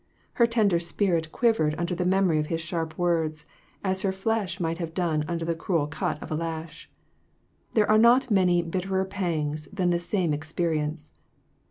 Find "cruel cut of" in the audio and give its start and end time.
5.53-6.31